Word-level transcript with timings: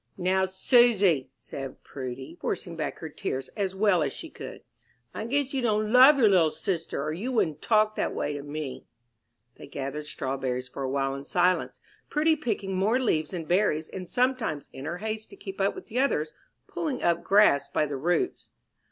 "Now, 0.17 0.47
Susy," 0.47 1.29
said 1.35 1.83
Prudy, 1.83 2.35
forcing 2.41 2.75
back 2.75 2.97
her 2.97 3.09
tears 3.09 3.49
as 3.49 3.75
well 3.75 4.01
as 4.01 4.11
she 4.11 4.31
could, 4.31 4.63
"I 5.13 5.25
guess 5.27 5.53
you 5.53 5.61
don't 5.61 5.93
love 5.93 6.17
your 6.17 6.27
little 6.27 6.49
sister, 6.49 7.03
or 7.03 7.13
you 7.13 7.31
wouldn't 7.31 7.61
talk 7.61 7.93
that 7.95 8.15
way 8.15 8.33
to 8.33 8.41
me." 8.41 8.87
They 9.57 9.67
gathered 9.67 10.07
strawberries 10.07 10.67
for 10.67 10.81
a 10.81 10.89
while 10.89 11.13
in 11.13 11.23
silence, 11.25 11.79
Prudy 12.09 12.35
picking 12.35 12.73
more 12.75 12.99
leaves 12.99 13.29
than 13.29 13.45
berries, 13.45 13.89
and 13.89 14.09
sometimes, 14.09 14.69
in 14.73 14.85
her 14.85 14.97
haste 14.97 15.29
to 15.29 15.35
keep 15.35 15.61
up 15.61 15.75
with 15.75 15.85
the 15.85 15.99
others, 15.99 16.33
pulling 16.65 17.03
up 17.03 17.23
grass 17.23 17.67
by 17.67 17.85
the 17.85 17.95
roots. 17.97 18.47